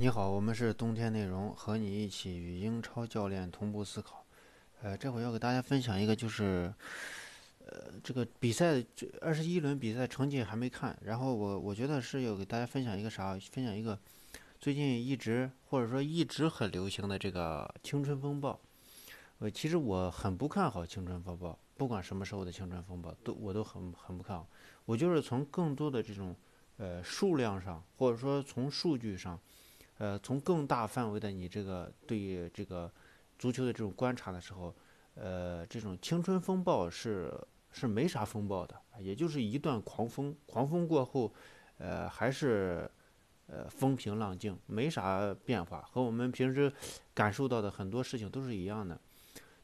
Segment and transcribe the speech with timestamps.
[0.00, 4.24] 你好，我们是冬天内容，和你一起与英超教练同步思考。
[4.80, 6.72] 呃，这会要给大家分享一个，就是
[7.66, 13.36] 呃，这个比赛这二十一轮比赛成绩还没看，然后我我觉得是要给大家分享一个啥？
[13.50, 13.98] 分享一个
[14.60, 18.56] 最近一直或者说一直很流行的这个青春风暴。
[19.40, 24.48] 呃，其实我很不看好青春风暴，不管什么时候的青春风暴，都我都很很不看好。
[24.84, 26.36] 我就是从更多的这种
[26.76, 29.36] 呃数量上，或者说从数据上。
[29.98, 32.90] 呃，从更大范围的你这个对这个
[33.36, 34.72] 足球的这种观察的时候，
[35.14, 37.32] 呃，这种青春风暴是
[37.72, 41.34] 是没啥风暴的，也就是一段狂风，狂风过后，
[41.78, 42.88] 呃，还是
[43.48, 46.72] 呃风平浪静，没啥变化，和我们平时
[47.12, 49.00] 感受到的很多事情都是一样的。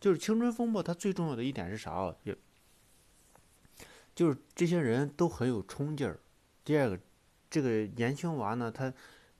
[0.00, 2.16] 就是青春风暴，它最重要的一点是啥啊？
[2.24, 2.36] 也
[4.16, 6.18] 就是这些人都很有冲劲儿。
[6.64, 6.98] 第二个，
[7.48, 8.92] 这个年轻娃呢，他。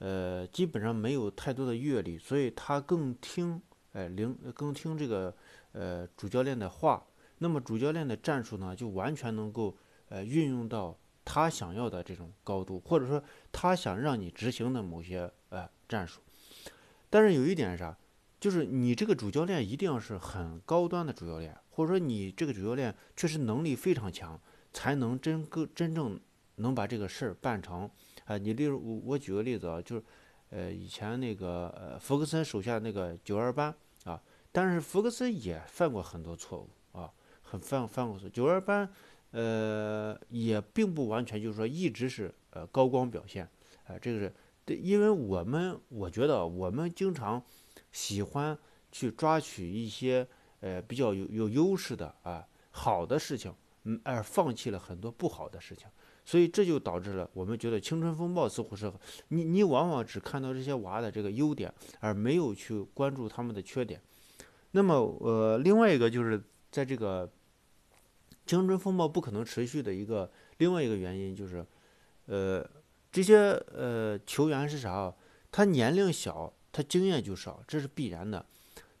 [0.00, 5.34] 呃，基本上没有太多的阅历，所以他更听，哎，领更听这个，
[5.72, 7.06] 呃，主教练的话。
[7.42, 9.74] 那么主教练的战术呢，就完全能够，
[10.10, 16.20] 呃，运用到他想要的这种高度，或者说他想让你执行的某些，呃，战术。
[17.08, 17.96] 但是有一点是啥，
[18.38, 24.40] 就是你这个主教练一定要是很高端的主教练，或者说你这个主教练确实能力非常强，
[24.72, 26.20] 才能真个真正
[26.56, 27.90] 能把这个事儿办成。
[28.30, 30.04] 啊，你例如我我举个例子啊，就是，
[30.50, 34.22] 呃，以前那个呃福克森手下那个九二班啊，
[34.52, 38.28] 但是福克森也犯过很多错误啊，很犯犯过错。
[38.28, 38.88] 九二班，
[39.32, 43.42] 呃，也并不完全就是说一直是呃高光表现，
[43.88, 44.32] 啊，这个是
[44.64, 47.42] 对，因为我们我觉得我们经常
[47.90, 48.56] 喜欢
[48.92, 50.24] 去抓取一些
[50.60, 55.88] 呃比较有有优势的啊好的事情，嗯，而放弃了很多不好的事情。
[56.24, 58.92] 所以这就导致了我们觉得青春风暴似乎是
[59.28, 64.00] 你你往往只看到这些娃的这个优点，而没有去关注他们的缺点。
[64.72, 66.40] 那么呃，另外一个就是
[66.70, 67.28] 在这个
[68.46, 71.66] 青春风暴不可能持续的一个另外一个原因就是，
[72.26, 72.64] 呃，
[73.10, 73.36] 这些
[73.74, 75.12] 呃球员是啥？
[75.50, 78.46] 他年龄小，他经验就少，这是必然的。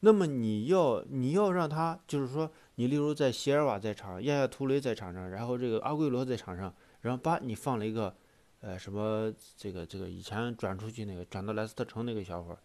[0.00, 6.72] 那么你要你要让他就是说，你例如在席尔瓦在场，亚亚图雷在场上，然后这个阿圭罗在场上。
[7.00, 8.14] 然后把你放了一个，
[8.60, 12.58] 呃，什么这个这个以前转出去那个转到莱斯特城那个小伙儿，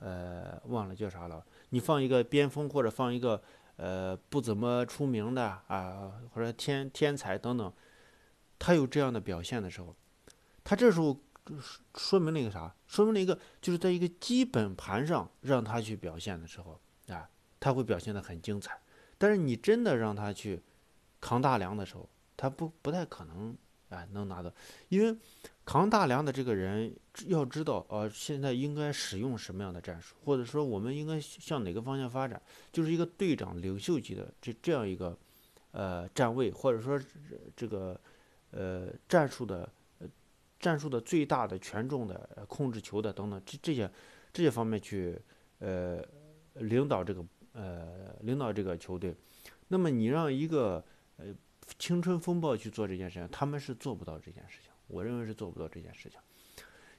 [0.00, 1.44] 呃，忘了叫啥了。
[1.70, 3.40] 你放一个边锋或者放一个
[3.76, 7.72] 呃不怎么出名的啊，或者天天才等等，
[8.58, 9.94] 他有这样的表现的时候，
[10.64, 11.16] 他这时候
[11.96, 12.74] 说明了一个啥？
[12.88, 17.28] 说明了一个就是在一个基本盘上让他去表现的时候啊，
[17.60, 18.80] 他会表现的很精彩。
[19.16, 20.62] 但是你真的让他去
[21.20, 23.56] 扛大梁的时候，他不不太可能。
[23.90, 24.52] 哎，能拿到，
[24.90, 25.16] 因为
[25.64, 26.94] 扛大梁的这个人
[27.26, 32.40] 要知道，呃，现在应该使用什么样的战术，或者说我们应该向哪个方向发展，
[32.70, 35.16] 就是一个队长领袖级的这这样一个
[35.70, 37.00] 呃站位，或者说
[37.56, 37.98] 这个
[38.50, 39.66] 呃战术的
[40.60, 43.90] 战术的最大的权重的控制球的等等这这些
[44.32, 45.18] 这些方面去
[45.60, 46.04] 呃
[46.54, 49.14] 领导这个呃领导这个球队，
[49.68, 50.84] 那么你让一个
[51.16, 51.34] 呃。
[51.78, 54.70] 青春风暴去做这件事情，他们是做不到这件事情。
[54.86, 56.18] 我认为是做不到这件事情，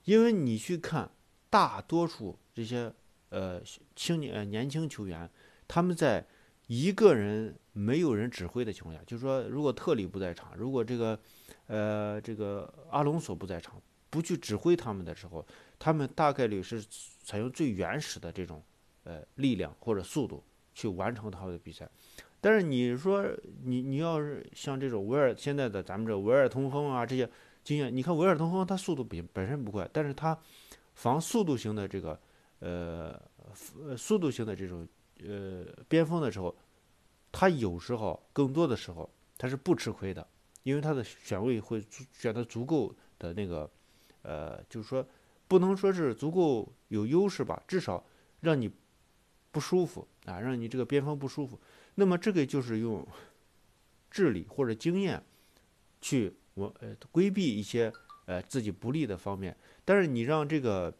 [0.03, 1.09] 因为你去看
[1.49, 2.93] 大多数这些
[3.29, 3.59] 呃
[3.95, 5.27] 青年年轻球员，
[5.67, 6.23] 他们在
[6.67, 11.19] 一个人没有人指挥的情况下，就是说，如果特里不在场，如果这个
[11.65, 13.81] 呃这个阿隆索不在场，
[14.11, 15.43] 不去指挥他们的时候，
[15.79, 16.83] 他们大概率是
[17.23, 18.63] 采用最原始的这种
[19.03, 20.43] 呃力量或者速度
[20.75, 21.89] 去完成他们的比赛。
[22.41, 23.25] 但是你说
[23.63, 27.29] 你你要是像这种维尔现在的咱们这维尔通风啊这些
[27.63, 30.37] 经验，你看维尔通风他速度比本身不快，但是他
[30.95, 32.19] 防速度型的这个
[32.59, 33.19] 呃
[33.97, 34.87] 速度型的这种
[35.21, 36.55] 呃边锋的时候，
[37.31, 40.25] 他有时候更多的时候他是不吃亏的，
[40.63, 43.69] 因为他的选位会选的足够的那个
[44.21, 45.05] 呃就是说
[45.47, 48.03] 不能说是足够有优势吧，至少
[48.39, 48.71] 让你
[49.51, 51.59] 不舒服啊，让你这个边锋不舒服。
[51.99, 53.05] 那么这个就是用
[54.09, 55.21] 智力或者经验
[55.99, 57.91] 去我呃规避一些
[58.25, 59.53] 呃自己不利的方面，
[59.83, 60.95] 但是你让这个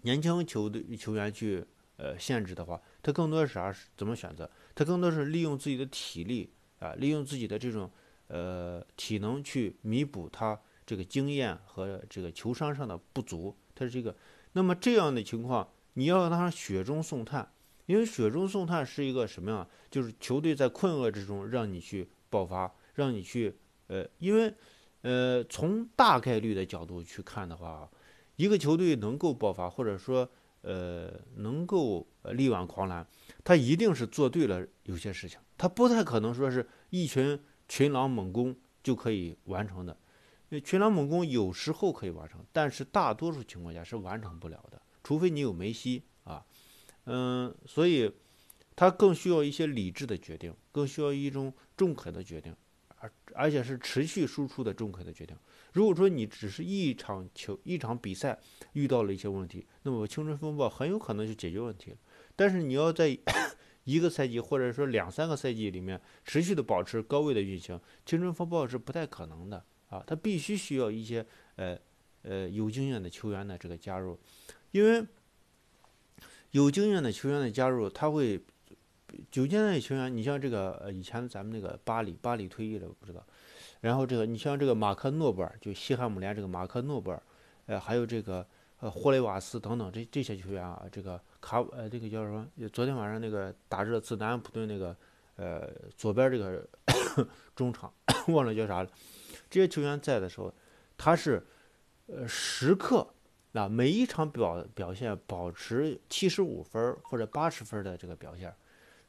[0.00, 1.62] 年轻球队球员去
[1.98, 3.70] 呃限制的话，他更多是啥？
[3.94, 4.50] 怎么选择？
[4.74, 7.90] 他更多是利用自己的体力啊，利用自己的这种
[8.28, 13.54] 呃体能去弥补他这个经验和这个球商上的不足。
[13.74, 14.16] 他是这个，
[14.52, 17.52] 那么这样的情况，你要让他雪中送炭。
[17.90, 19.68] 因为雪中送炭是一个什么样？
[19.90, 23.52] 就是球队在困厄之中让你去爆发，让你去
[23.88, 24.54] 呃，因为
[25.02, 27.90] 呃，从大概率的角度去看的话，
[28.36, 30.30] 一个球队能够爆发，或者说
[30.62, 33.04] 呃能够力挽狂澜，
[33.42, 38.54] 他一定是做对了有些事情，他不太可能说是一群群狼猛攻
[38.84, 39.96] 就可以完成的。
[40.64, 46.04] 群狼猛攻有时候可以完成，但是大多数情况下是完成不了的，除非你有梅西，
[47.12, 48.08] 嗯，所以
[48.76, 52.54] 他更需要一些理智的决定，更需要一种中肯的决定，
[52.98, 55.36] 而而且是持续输出的中肯的决定。
[55.72, 58.38] 如果说你只是一场球、一场比赛
[58.74, 61.96] 遇到了一些问题，那么青春风暴很有可能就解决问题了。
[62.36, 63.18] 但是你要在
[63.84, 69.64] 一个赛季或者说两三个赛季里面持续的保持高位的运行，青春风暴是不太可能的。
[69.88, 71.76] 啊，他必须需要一些呃
[72.22, 74.16] 呃有经验的球员的这个加入，
[74.70, 75.04] 因为
[76.52, 78.40] 有经验的球员的加入，他会
[79.32, 83.24] 有经验的球员，你像这个呃以前咱们那个巴里，巴里退役了，不知道。
[83.80, 87.22] 然后这个你像这个马克诺布尔，就西汉姆联这个马克诺布尔，
[87.66, 88.46] 呃还有这个
[88.80, 92.46] 呃霍雷瓦斯等等这这些球员啊，这个卡呃这个叫什么？
[92.72, 94.94] 昨天晚上那个打热刺南安普顿那个
[95.36, 96.66] 呃左边这个
[97.56, 97.92] 中场
[98.28, 98.90] 忘了叫啥了。
[99.48, 100.52] 这些球员在的时候，
[100.96, 101.42] 他是，
[102.06, 103.06] 呃，时刻
[103.52, 108.54] 那，每一场表表现保持七十五分或者八十分的这个表现，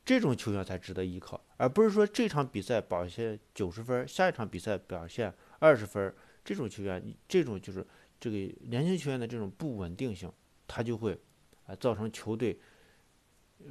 [0.04, 7.86] 这种球员才值得依靠，而不是说这场比赛表现九十分，下一场比赛表现二十分，这种球员，这种就是
[8.20, 10.32] 这个年轻球员的这种不稳定性，
[10.68, 11.20] 他就会
[11.68, 12.60] 啊造成球队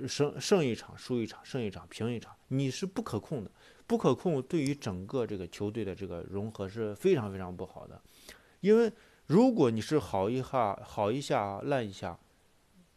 [0.06, 3.50] 胜胜一场输一场，胜一场平一场，你是不可控的。
[3.88, 8.00] 不可控对于整个这个球队的这个融合是非常非常不好的，
[8.60, 8.92] 因为
[9.30, 12.18] 如果你是好一下好一下烂一下，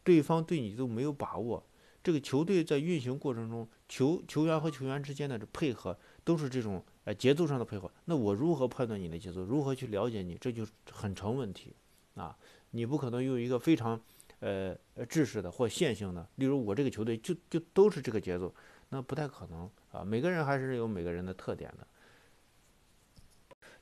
[0.03, 1.63] 对方对你都没有把握，
[2.03, 9.44] 这个球队在运行过程中，球球员和球员之间的配合都是这种呃节奏上的配合，那我如何判断你的节奏？
[9.44, 10.35] 如何去了解你？
[10.41, 11.75] 这就很成问题
[12.15, 12.36] 啊！
[12.71, 14.01] 你不可能用一个非常
[14.39, 14.75] 呃
[15.07, 18.51] 制式的或线性的，例如我这个球队就就都是这个节奏。
[18.89, 21.88] 那不太可能啊，每个人还是有每个人的特点的。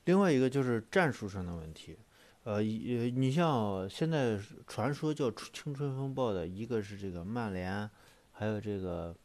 [0.04, 1.96] 另外一个就是战术上的问题，
[2.44, 7.88] 呃，你像现在传说叫青春风暴的一个是这个曼联，
[8.32, 9.16] 还有这个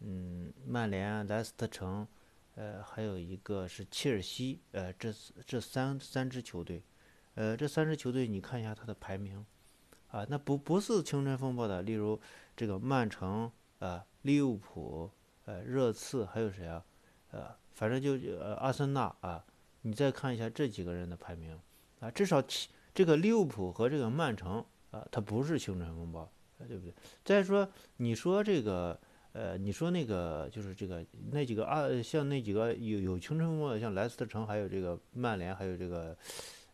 [0.00, 2.06] 嗯曼联、莱斯特城，
[2.54, 5.12] 呃，还有一个是切尔西，呃，这
[5.46, 6.82] 这三三支球队，
[7.34, 9.44] 呃，这三支球队你看一下它的排名，
[10.08, 12.20] 啊，那不不是青春风暴的，例如
[12.56, 15.10] 这个曼城，啊，利物浦。
[15.46, 16.84] 呃，热刺还有谁啊？
[17.32, 19.44] 呃，反正就呃，阿森纳啊。
[19.80, 21.58] 你再看一下这几个人的排名
[22.00, 22.42] 啊，至少
[22.92, 26.30] 这个利物浦和这个曼城啊，它不是青春风暴，
[26.66, 26.92] 对不对？
[27.24, 27.68] 再说
[27.98, 28.98] 你说这个
[29.32, 36.16] 呃，你说那个就是这个那几个啊，像那几个有有青春风暴的，像莱斯特城，还有这个曼联，还有这个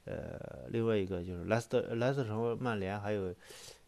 [0.04, 3.34] 呃，另外一个就是莱斯特莱斯特城、曼联，还有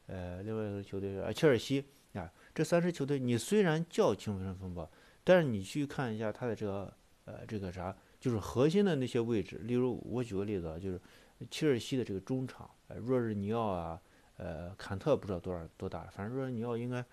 [0.07, 2.31] 呃，另外一个球队是切尔西啊。
[2.55, 4.91] 这三支球队，你虽然叫青春风暴，
[5.23, 6.93] 但是你去看一下他的这个
[7.25, 9.59] 呃这个啥，就是核心的那些位置。
[9.59, 11.01] 例如，我举个例子啊，就是
[11.51, 14.01] 切尔西的这个中场，呃，若日尼奥啊，
[14.37, 17.05] 呃，坎特不知道多少多大，反正若日尼奥应该，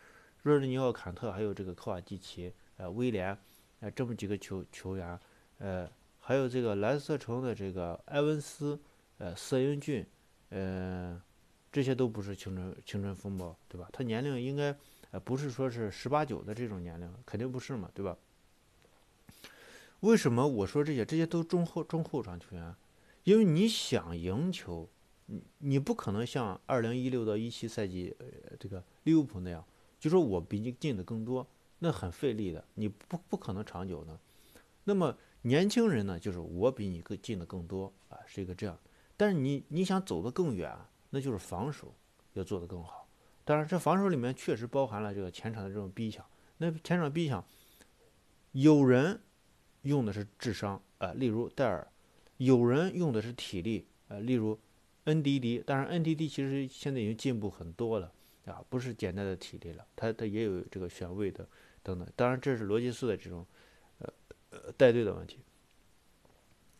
[0.43, 3.37] 若日尼奥、坎特还有这个科瓦蒂奇，呃，威廉，
[3.79, 5.19] 呃，这么几个球球员，
[5.59, 5.89] 呃，
[6.19, 8.79] 还有这个莱斯特城的这个埃文斯，
[9.17, 10.05] 呃，瑟英俊，
[10.49, 11.21] 呃，
[11.71, 13.89] 这些都不是青春青春风暴，对吧？
[13.91, 14.75] 他年龄应该。
[15.11, 18.17] 呃不是说是十八九的这种年龄，肯定不是嘛，对吧？
[20.01, 21.05] 为什么我说这些？
[21.05, 22.75] 这些都中后中后场球员，
[23.25, 24.87] 因为你想赢球，
[25.25, 29.65] 你你不可能像二零一六到一七赛季呃这个利物浦那样，
[29.99, 31.45] 就说我比你进的更多，
[31.79, 34.17] 那很费力的，你不不可能长久的。
[34.83, 38.77] 那么年轻人呢，就是我比你更进的更多啊，是一个这样。
[39.17, 40.71] 但是你你想走得更远，
[41.09, 41.95] 那就是防守
[42.33, 43.07] 要做得更好。
[43.43, 46.23] 当然，这防守里面确实包含了这个前场的这种逼抢。
[46.57, 47.43] 那前场逼抢，
[48.51, 49.19] 有人
[49.81, 51.87] 用的是智商啊，例如戴尔；
[52.37, 54.59] 有人用的是体力啊，例如
[55.05, 55.63] ，N D D，。
[55.65, 58.11] 当然，N D D 其实现在已经进步很多了
[58.45, 61.47] 啊，不是简单的体力了，他他也有这个选位的
[61.81, 62.07] 等等。
[62.15, 63.45] 当然，这是罗杰斯的这种
[63.99, 64.13] 呃
[64.49, 65.39] 呃带队的问题。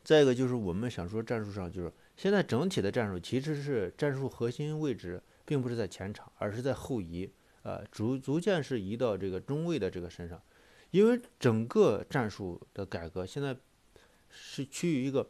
[0.04, 5.22] 再一个就是我们想说战术上，就是现在整体的战术其实是战术核心位置。
[5.48, 7.30] 并不是在前场，而是在后移，
[7.62, 10.42] 呃，逐逐渐是移到这个中卫的这个身上，
[10.90, 13.56] 因为整个战术的改革现在
[14.28, 15.30] 是趋于一个，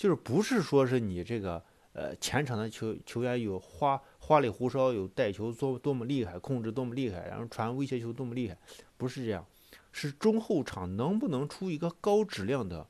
[0.00, 8.56] 就是不是说是你这个呃前场的球球员有花花里胡哨，有带球多多么厉害，控制多么厉害，然后传威胁球多么厉害，
[8.96, 9.44] 不是这样，
[9.92, 12.86] 是中后场能不能出一个高质量的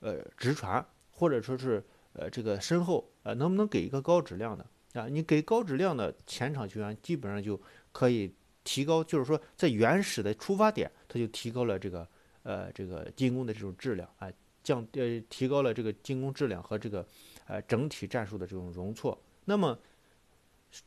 [0.00, 1.82] 呃直传，或者说是
[2.12, 4.66] 呃这个身后呃能不能给一个高质量的。
[4.92, 7.58] 啊，你给高质量的前场球员，基本上就
[7.90, 8.30] 可以
[8.64, 12.06] 提高，就是说在原始的出发点，他就提高了这个
[12.42, 14.30] 呃这个进攻的这种质量啊，
[14.68, 17.06] 降呃提高了这个进攻质量和这个
[17.46, 19.18] 呃整体战术的这种容错。
[19.46, 19.78] 那么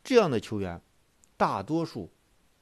[0.03, 0.79] 这样的球员，
[1.35, 2.09] 大多数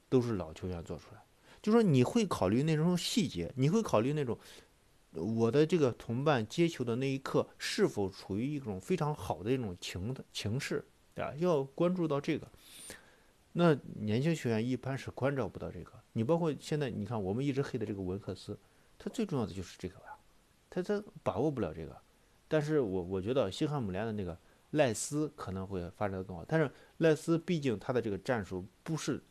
[0.08, 1.22] 都是老球员做出来，
[1.60, 4.38] 就说你会考虑那种细节，你会考虑那种
[5.12, 10.82] 我的这个同伴接球的那一刻是否处于一种非常好的一种情情势。
[11.14, 12.48] 对吧，要关注到这个，
[13.52, 15.92] 那年轻球员一般是关照不到这个。
[16.12, 18.58] 你包括现在，你看我们一直黑的这个文克斯，
[18.96, 20.16] 他最重要的就是这个呀，
[20.70, 21.94] 他他把握不了这个。
[22.48, 24.38] 但是我我觉得西汉姆联的那个
[24.70, 26.44] 赖斯可能会发展的更好。
[26.48, 29.22] 但是赖斯毕竟他的这个战术不是，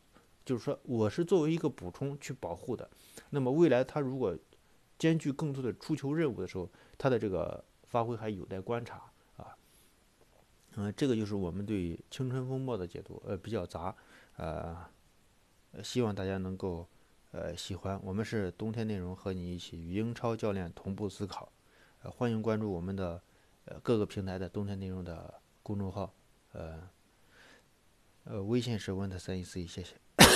[0.44, 2.88] 就是说我是作为一个补充去保护的。
[3.30, 4.36] 那么未来他如果
[4.98, 9.56] 兼具更多的出球任务的时候，他的这个发挥还有待观察啊。
[10.76, 13.94] 嗯，这个就是我们对青春风暴的解读，呃，比较杂，
[14.36, 14.76] 呃，
[15.82, 16.86] 希望大家能够
[17.32, 18.00] 呃喜欢。
[18.02, 21.52] 我们是冬天内容，和你一起与英超教练同步思考，
[22.02, 23.22] 呃，欢迎关注我们的
[23.64, 26.12] 呃各个平台的冬天内容的公众号，
[26.52, 26.88] 呃，
[28.24, 29.96] 呃，微信是 winter 三一四一，谢谢。